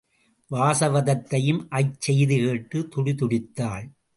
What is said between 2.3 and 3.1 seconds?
கேட்டுத்